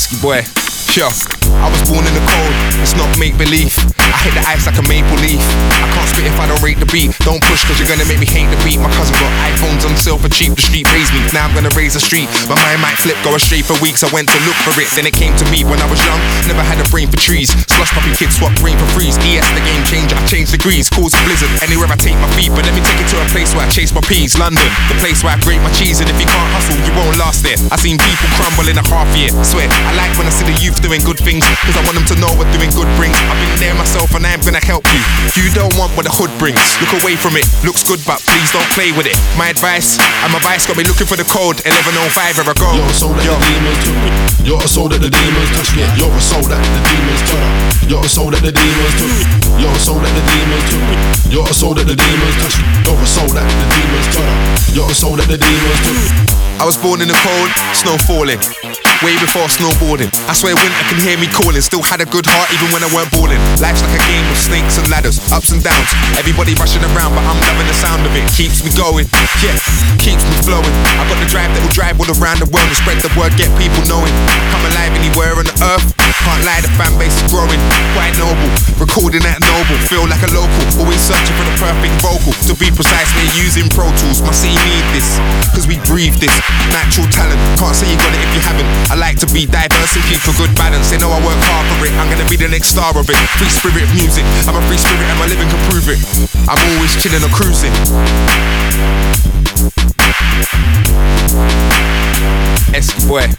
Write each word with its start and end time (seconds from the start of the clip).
Boy, 0.00 0.40
sure. 0.88 1.12
I 1.60 1.68
was 1.68 1.84
born 1.84 2.08
in 2.08 2.14
the 2.16 2.24
cold, 2.24 2.54
it's 2.80 2.96
not 2.96 3.12
make 3.20 3.36
believe. 3.36 3.76
I 4.00 4.16
hit 4.24 4.32
the 4.32 4.40
ice 4.48 4.64
like 4.64 4.80
a 4.80 4.86
maple 4.88 5.20
leaf. 5.20 5.44
I 5.76 5.86
can't 5.92 6.08
spit 6.08 6.24
if 6.24 6.40
I 6.40 6.48
don't 6.48 6.58
rate 6.64 6.80
the 6.80 6.88
beat. 6.88 7.12
Don't 7.20 7.38
push 7.44 7.60
cause 7.68 7.76
you're 7.76 7.86
gonna 7.86 8.08
make 8.08 8.18
me 8.18 8.24
hate 8.24 8.48
the 8.48 8.56
beat. 8.64 8.80
My 8.80 8.88
cousin 8.96 9.12
got 9.20 9.28
iPhones 9.44 9.69
sale 10.10 10.18
for 10.18 10.32
cheap, 10.34 10.50
the 10.58 10.66
street 10.66 10.86
raised 10.90 11.14
me. 11.14 11.22
Now 11.30 11.46
I'm 11.46 11.54
gonna 11.54 11.70
raise 11.78 11.94
the 11.94 12.02
street. 12.02 12.26
My 12.50 12.58
mind 12.66 12.82
might 12.82 12.98
flip, 12.98 13.14
go 13.22 13.38
astray 13.38 13.62
for 13.62 13.78
weeks. 13.78 14.02
I 14.02 14.10
went 14.10 14.26
to 14.26 14.38
look 14.42 14.58
for 14.66 14.74
it, 14.82 14.90
then 14.98 15.06
it 15.06 15.14
came 15.14 15.38
to 15.38 15.46
me. 15.54 15.62
When 15.62 15.78
I 15.78 15.86
was 15.86 16.02
young, 16.02 16.18
never 16.50 16.66
had 16.66 16.82
a 16.82 16.86
brain 16.90 17.06
for 17.06 17.20
trees. 17.22 17.54
Slush 17.70 17.94
puppy 17.94 18.10
kids 18.18 18.34
swap 18.34 18.50
brain 18.58 18.74
for 18.74 18.90
freeze. 18.90 19.14
ES 19.22 19.46
the 19.54 19.62
game 19.62 19.84
changer, 19.86 20.18
I 20.18 20.22
change 20.26 20.50
degrees, 20.50 20.90
cause 20.90 21.14
a 21.14 21.20
blizzard. 21.22 21.52
Anywhere 21.62 21.86
I 21.86 21.94
take 21.94 22.18
my 22.18 22.26
feet, 22.34 22.50
but 22.50 22.66
let 22.66 22.74
me 22.74 22.82
take 22.82 22.98
it 22.98 23.06
to 23.14 23.22
a 23.22 23.26
place 23.30 23.54
where 23.54 23.62
I 23.62 23.70
chase 23.70 23.94
my 23.94 24.02
peas. 24.02 24.34
London, 24.34 24.66
the 24.90 24.98
place 24.98 25.22
where 25.22 25.30
I 25.30 25.38
grate 25.46 25.62
my 25.62 25.70
cheese. 25.78 26.02
And 26.02 26.10
if 26.10 26.18
you 26.18 26.26
can't 26.26 26.50
hustle, 26.50 26.74
you 26.82 26.90
won't 26.98 27.14
last 27.14 27.46
there. 27.46 27.58
I 27.70 27.78
seen 27.78 27.94
people 28.02 28.26
crumble 28.34 28.66
in 28.66 28.82
a 28.82 28.86
half 28.90 29.06
year. 29.14 29.30
Swear, 29.46 29.70
I 29.70 29.94
like 29.94 30.10
when 30.18 30.26
I 30.26 30.34
see 30.34 30.48
the 30.48 30.58
youth 30.58 30.82
doing 30.82 31.06
good 31.06 31.22
things, 31.22 31.46
cause 31.62 31.78
I 31.78 31.86
want 31.86 31.94
them 31.94 32.08
to 32.10 32.16
know 32.18 32.34
what 32.34 32.50
doing 32.50 32.74
good 32.74 32.90
brings. 32.98 33.14
I've 33.30 33.38
been 33.38 33.54
there 33.62 33.76
myself 33.78 34.10
and 34.18 34.26
I'm 34.26 34.42
gonna 34.42 34.64
help 34.64 34.82
you. 34.90 35.02
You 35.38 35.46
don't 35.54 35.74
want 35.78 35.94
what 35.94 36.02
the 36.02 36.14
hood 36.14 36.34
brings. 36.42 36.58
Look 36.82 36.98
away 36.98 37.14
from 37.14 37.38
it. 37.38 37.46
Looks 37.62 37.86
good, 37.86 38.02
but 38.02 38.18
please 38.26 38.50
don't 38.50 38.66
play 38.74 38.90
with 38.90 39.06
it. 39.06 39.14
My 39.36 39.52
advice, 39.52 39.99
and 40.24 40.32
my 40.32 40.40
vice 40.40 40.66
got 40.66 40.76
me 40.76 40.84
looking 40.84 41.06
for 41.06 41.16
the 41.16 41.24
code 41.24 41.60
1105 41.64 42.36
where 42.38 42.48
I 42.48 42.56
go. 42.56 42.70
You're 42.76 42.86
a 42.86 42.94
soul 42.94 43.12
that 43.14 43.24
Yo. 43.24 43.34
the 43.34 43.44
demons 43.48 43.80
took. 43.84 44.30
You're 44.46 44.62
a 44.62 44.68
soul 44.68 44.88
that 44.88 45.00
the 45.00 45.10
demons 45.10 45.50
touch. 45.56 45.70
Yeah, 45.76 45.92
you're 45.96 46.12
a 46.12 46.20
soul 46.20 46.44
that 46.48 46.60
the 46.60 46.80
demons 46.88 47.22
took. 47.28 47.44
You're 47.90 48.04
a 48.04 48.08
soul 48.08 48.30
that 48.30 48.42
the 48.42 48.52
demons 48.52 48.94
took. 48.96 49.12
You're 49.60 49.72
a 49.72 49.78
soul 49.80 50.00
that 50.00 50.12
the 50.16 50.24
demons 50.24 50.66
took. 50.70 51.32
You're 51.32 51.48
a 51.48 51.54
soul 51.54 51.74
that 51.74 51.86
the 51.86 51.96
demons 51.96 52.36
touch. 52.40 52.56
You're 52.86 53.00
a 53.00 53.06
soul 53.06 53.30
that 53.36 53.44
the 53.44 53.66
demons 53.68 54.08
took. 54.14 54.74
You're 54.74 54.90
a 54.90 54.94
soul 54.94 55.16
that 55.16 55.28
the 55.28 55.38
demons 55.38 55.80
took. 55.84 56.39
I 56.60 56.68
was 56.68 56.76
born 56.76 57.00
in 57.00 57.08
the 57.08 57.16
cold, 57.24 57.48
snow 57.72 57.96
falling. 58.04 58.36
Way 59.00 59.16
before 59.16 59.48
snowboarding. 59.48 60.12
I 60.28 60.36
swear 60.36 60.52
winter 60.52 60.84
can 60.92 61.00
hear 61.00 61.16
me 61.16 61.24
calling. 61.32 61.64
Still 61.64 61.80
had 61.80 62.04
a 62.04 62.08
good 62.12 62.28
heart 62.28 62.52
even 62.52 62.68
when 62.68 62.84
I 62.84 62.88
weren't 62.92 63.08
balling. 63.08 63.40
Life's 63.56 63.80
like 63.80 63.96
a 63.96 64.04
game 64.04 64.28
of 64.28 64.36
snakes 64.36 64.76
and 64.76 64.84
ladders, 64.92 65.16
ups 65.32 65.56
and 65.56 65.64
downs. 65.64 65.88
Everybody 66.20 66.52
rushing 66.60 66.84
around, 66.92 67.16
but 67.16 67.24
I'm 67.24 67.40
loving 67.48 67.64
the 67.64 67.72
sound 67.72 68.04
of 68.04 68.12
it. 68.12 68.28
Keeps 68.36 68.60
me 68.60 68.68
going, 68.76 69.08
yeah, 69.40 69.56
keeps 69.96 70.20
me 70.20 70.36
flowing. 70.44 70.68
I 71.00 71.08
got 71.08 71.16
the 71.16 71.24
drive 71.32 71.48
that 71.56 71.64
will 71.64 71.72
drive 71.72 71.96
all 71.96 72.12
around 72.12 72.44
the 72.44 72.50
world 72.52 72.68
and 72.68 72.76
spread 72.76 73.00
the 73.00 73.08
word, 73.16 73.32
get 73.40 73.48
people 73.56 73.80
knowing. 73.88 74.12
Come 74.52 74.60
alive 74.68 74.92
anywhere 74.92 75.32
on 75.40 75.48
the 75.48 75.56
earth. 75.64 75.69
Noble. 79.70 79.86
Feel 79.86 80.06
like 80.10 80.22
a 80.22 80.30
local, 80.34 80.82
always 80.82 80.98
searching 80.98 81.34
for 81.38 81.46
the 81.46 81.54
perfect 81.58 81.94
vocal. 82.02 82.34
To 82.50 82.54
be 82.58 82.70
precise, 82.70 83.06
we're 83.14 83.30
using 83.38 83.70
Pro 83.70 83.86
Tools. 83.98 84.22
My 84.22 84.34
need 84.34 84.86
this, 84.90 85.18
cause 85.54 85.66
we 85.66 85.78
breathe 85.86 86.18
this. 86.18 86.32
Natural 86.70 87.06
talent, 87.10 87.38
can't 87.58 87.74
say 87.74 87.86
you 87.90 87.98
got 87.98 88.10
it 88.10 88.18
if 88.18 88.30
you 88.34 88.42
haven't. 88.42 88.66
I 88.90 88.98
like 88.98 89.18
to 89.22 89.28
be 89.30 89.46
diverse 89.46 89.94
and 89.94 90.04
keep 90.10 90.22
a 90.26 90.34
good 90.34 90.50
balance. 90.58 90.90
They 90.90 90.98
know 90.98 91.10
I 91.10 91.22
work 91.22 91.38
hard 91.46 91.66
for 91.70 91.86
it. 91.86 91.94
I'm 91.98 92.10
gonna 92.10 92.26
be 92.28 92.36
the 92.36 92.48
next 92.48 92.74
star 92.74 92.90
of 92.96 93.06
it. 93.06 93.18
Free 93.38 93.50
spirit 93.50 93.86
music. 93.94 94.26
I'm 94.50 94.58
a 94.58 94.62
free 94.66 94.78
spirit 94.78 95.06
and 95.06 95.18
my 95.18 95.26
living 95.26 95.46
can 95.46 95.62
prove 95.70 95.86
it. 95.86 95.98
I'm 96.50 96.58
always 96.74 96.90
chilling 96.98 97.22
or 97.22 97.30
cruising. 97.30 97.74
Eskiboy. 102.74 103.30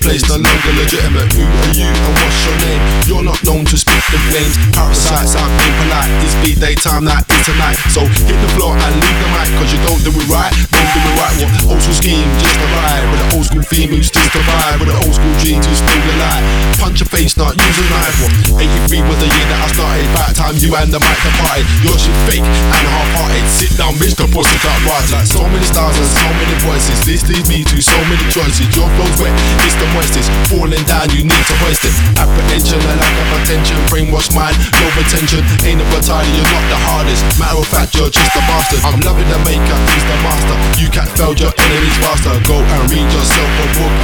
Place, 0.00 0.22
no 0.28 0.36
longer 0.40 0.72
legitimate. 0.78 1.30
Who 1.34 1.44
are 1.44 1.74
you 1.74 1.90
and 1.90 2.14
what's 2.18 2.40
your 2.46 2.56
name? 2.64 2.82
You're 3.06 3.26
not 3.26 3.40
known 3.44 3.64
to 3.68 3.76
speak 3.76 4.02
the 4.10 4.18
flames. 4.30 4.56
Parasites, 4.72 5.36
I'm 5.36 5.50
being 5.60 5.76
polite. 5.84 6.10
It's 6.24 6.34
be 6.42 6.56
daytime, 6.56 7.04
night 7.04 7.28
is 7.28 7.44
tonight. 7.46 7.78
So 7.92 8.02
hit 8.26 8.38
the 8.38 8.50
floor 8.56 8.74
and 8.74 8.92
leave 8.98 9.18
the 9.20 9.28
mic, 9.34 9.50
cause 9.60 9.70
you 9.70 9.80
don't 9.84 10.02
do 10.02 10.10
it 10.10 10.28
right. 10.32 10.54
Don't 10.72 10.90
do 10.94 11.00
it 11.04 11.14
right. 11.20 11.36
What 11.66 11.76
old 11.76 11.82
school 11.82 11.98
scheme, 11.98 12.28
just 12.40 12.56
a. 12.56 12.68
With 13.10 13.20
an 13.20 13.30
old 13.36 13.46
school 13.46 13.62
theme, 13.62 13.90
who's 13.90 14.08
still 14.08 14.28
survive. 14.32 14.80
With 14.80 14.90
an 14.90 14.98
old 15.04 15.14
school 15.14 15.34
dreams, 15.42 15.66
who's 15.66 15.78
still 15.78 16.04
alive. 16.16 16.63
Punch 16.84 17.00
your 17.00 17.08
face, 17.08 17.32
not 17.40 17.56
use 17.56 17.80
a 17.80 17.84
knife. 17.88 18.12
What 18.52 18.60
83 18.60 19.08
was 19.08 19.16
the 19.16 19.24
year 19.24 19.48
that 19.48 19.56
I 19.56 19.68
started. 19.72 20.04
About 20.12 20.36
time 20.36 20.52
you 20.60 20.68
and 20.76 20.92
the 20.92 21.00
mic 21.00 21.16
departed. 21.24 21.64
Your 21.80 21.96
shit 21.96 22.12
fake 22.28 22.44
and 22.44 22.84
half-hearted. 22.92 23.40
Sit 23.48 23.72
down, 23.80 23.96
bitch, 23.96 24.12
the 24.20 24.28
pussy 24.28 24.52
got 24.60 24.76
right. 24.84 25.08
Like 25.08 25.24
so 25.24 25.48
many 25.48 25.64
stars 25.64 25.96
and 25.96 26.04
so 26.04 26.28
many 26.36 26.52
voices. 26.60 27.00
This 27.08 27.24
leads 27.24 27.48
me 27.48 27.64
to 27.72 27.80
so 27.80 27.96
many 28.04 28.20
choices. 28.28 28.68
Your 28.76 28.84
flow's 29.00 29.16
wet, 29.16 29.32
it's 29.64 29.80
the 29.80 29.88
moistest. 29.96 30.28
Falling 30.52 30.84
down, 30.84 31.08
you 31.16 31.24
need 31.24 31.44
to 31.48 31.56
hoist 31.64 31.88
it. 31.88 31.94
Apprehension, 32.20 32.76
a 32.76 32.92
lack 33.00 33.16
of 33.16 33.32
attention. 33.40 33.80
Brainwash 33.88 34.28
mind, 34.36 34.52
no 34.76 34.84
attention. 35.00 35.40
Ain't 35.64 35.80
a 35.80 35.88
battalion, 35.88 36.36
you're 36.36 36.52
not 36.52 36.68
the 36.68 36.76
hardest. 36.84 37.24
Matter 37.40 37.64
of 37.64 37.68
fact, 37.72 37.96
you're 37.96 38.12
just 38.12 38.28
a 38.36 38.44
bastard. 38.44 38.84
I'm 38.84 39.00
loving 39.00 39.24
the 39.32 39.40
maker, 39.48 39.78
he's 39.88 40.04
the 40.04 40.16
master. 40.20 40.56
You 40.76 40.92
can't 40.92 41.08
fail 41.16 41.32
your 41.32 41.48
enemies 41.48 41.96
faster. 42.04 42.36
Go 42.44 42.60
and 42.60 42.84
read 42.92 43.08
yourself 43.08 43.48
a 43.48 43.66
book. 43.72 43.94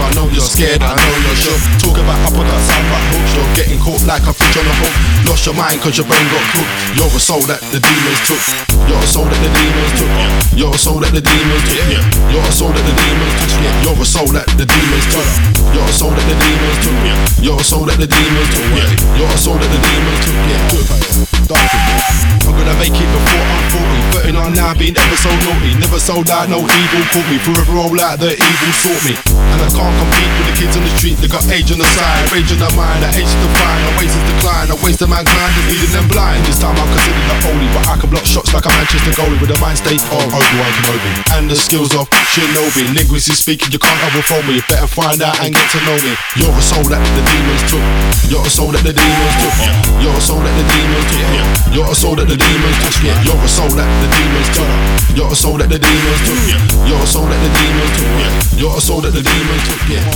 You're 0.41 0.49
scared, 0.49 0.81
I 0.81 0.97
know 0.97 1.21
you're 1.21 1.37
shook. 1.37 1.61
Talk 1.85 2.01
about 2.01 2.17
uppercuts, 2.25 2.65
sound 2.65 2.89
like 2.89 3.05
hooks. 3.13 3.37
You're 3.37 3.53
getting 3.53 3.77
caught 3.77 4.01
like 4.09 4.25
a 4.25 4.33
fish 4.33 4.57
on 4.57 4.65
a 4.65 4.73
hook. 4.81 4.97
Lost 5.29 5.45
your 5.45 5.53
mind 5.53 5.85
cause 5.85 6.01
your 6.01 6.09
brain 6.09 6.25
got 6.33 6.41
cooked. 6.57 6.73
You're 6.97 7.13
a 7.13 7.21
soul 7.21 7.45
that 7.45 7.61
the 7.69 7.77
demons 7.77 8.21
took. 8.25 8.41
You're 8.89 8.97
a 8.97 9.05
soul 9.05 9.29
that 9.29 9.37
the 9.37 9.53
demons 9.53 9.93
took. 10.01 10.09
You're 10.57 10.73
a 10.73 10.81
soul 10.81 10.97
that 11.05 11.13
the 11.13 11.21
demons 11.21 11.65
took. 11.69 11.85
You're 12.33 12.41
a 12.41 12.53
soul 12.57 12.73
that 12.73 12.85
the 12.89 12.95
demons 12.97 13.37
took. 13.37 13.53
You're 13.85 14.01
a 14.01 14.09
soul 14.09 14.33
that 14.33 14.49
the 14.57 14.65
demons 14.65 15.07
took. 15.13 15.29
You're 15.77 15.85
a 15.85 15.93
soul 15.93 16.17
that 16.17 16.25
the 16.25 16.37
demons 16.41 16.79
took. 16.89 16.97
You're 17.45 17.61
a 17.61 17.65
soul 17.69 17.85
that 17.85 17.99
the 18.01 18.09
demons 18.09 18.49
took. 18.49 18.65
You're 19.21 19.29
a 19.29 19.37
soul 19.37 19.61
that 19.61 19.69
the 19.69 19.77
demons 19.77 20.21
took. 20.25 21.00
I'm 24.51 24.57
40. 24.57 24.57
39 24.57 24.57
now, 24.57 24.75
being 24.75 24.97
ever 24.97 25.17
so 25.17 25.31
naughty. 25.47 25.73
Never 25.79 26.01
sold 26.01 26.31
out, 26.31 26.49
no 26.49 26.59
evil 26.59 27.03
caught 27.15 27.29
me. 27.31 27.39
Forever 27.39 27.73
roll 27.73 28.01
out, 28.01 28.19
the 28.19 28.35
evil 28.35 28.73
sought 28.83 29.03
me. 29.07 29.15
And 29.51 29.61
I 29.63 29.69
can't 29.71 29.95
compete 29.95 30.31
with 30.39 30.47
the 30.51 30.55
kids 30.59 30.75
on 30.77 30.83
the 30.83 30.93
street. 30.99 31.17
They 31.19 31.29
got 31.31 31.45
age 31.51 31.71
on 31.71 31.79
the 31.79 31.89
side, 31.95 32.33
rage 32.33 32.51
on 32.51 32.59
the 32.59 32.71
mind. 32.75 33.03
The 33.03 33.11
age 33.15 33.31
to 33.31 33.39
define, 33.39 33.81
the 33.87 33.93
waste 33.99 34.17
is 34.17 34.25
decline. 34.35 34.67
The 34.71 34.79
waste 34.83 35.03
of 35.03 35.11
mankind 35.11 35.53
is 35.55 35.67
leading 35.71 35.93
them 35.95 36.07
blind. 36.11 36.43
This 36.47 36.59
time 36.59 36.77
I'm 36.77 36.89
considered 36.91 37.27
the 37.31 37.37
holy, 37.47 37.69
but 37.75 37.85
I 37.87 37.95
can 37.99 38.09
block 38.11 38.27
shots 38.27 38.51
like 38.55 38.67
a 38.67 38.73
Manchester 38.73 39.15
goalie 39.15 39.39
with 39.39 39.55
a 39.55 39.59
mind 39.59 39.79
state 39.79 40.03
of 40.03 40.27
Obi-Wan 40.31 40.73
Kenobi. 40.83 41.11
And 41.39 41.51
the 41.51 41.57
skills 41.57 41.95
of 41.95 42.11
Shinobi. 42.31 42.95
Linguistically 42.95 43.35
speaking, 43.35 43.71
you 43.75 43.79
can't 43.83 43.99
overthrow 44.07 44.43
me. 44.47 44.63
Better 44.71 44.87
find 44.87 45.19
out 45.23 45.39
and 45.43 45.51
get 45.55 45.67
to 45.75 45.79
know 45.83 45.99
me. 45.99 46.15
You're 46.39 46.55
a 46.55 46.63
soul 46.63 46.87
that 46.87 47.03
the 47.03 47.23
demons 47.27 47.63
took. 47.67 47.85
You're 48.31 48.47
a 48.47 48.51
soul 48.51 48.71
that 48.71 48.87
the 48.87 48.95
demons 48.95 49.35
took. 49.43 49.57
You're 49.99 50.15
a 50.15 50.23
soul 52.11 52.17
that 52.17 52.27
the 52.29 52.37
demons 52.37 52.79
took. 52.83 53.07
You're 53.25 53.37
a 53.37 53.49
soul 53.49 53.71
that 53.77 53.87
the 54.03 54.09
demons 54.11 54.51
took. 54.57 54.67
You're 55.17 55.31
a 55.31 55.35
soul 55.37 55.59
that 55.59 55.69
the 55.69 55.79
demons 55.79 56.23
took. 56.27 56.43
You're 56.89 57.03
a 57.03 57.07
soul 57.07 57.27
that 57.27 57.39
the 57.39 57.51
demons 57.55 57.93
took. 57.99 58.59
You're 58.59 58.77
a 58.77 58.81
soul 58.81 59.01
that 59.03 59.13
the 59.13 59.23
demons 59.23 59.63
took. 59.69 59.89
Yeah. 59.89 60.11